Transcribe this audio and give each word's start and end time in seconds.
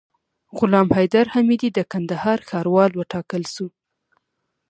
غلام 0.57 0.87
حیدر 0.97 1.25
حمیدي 1.33 1.69
د 1.73 1.79
کندهار 1.91 2.39
ښاروال 2.47 2.91
وټاکل 2.95 3.43
سو 3.53 3.65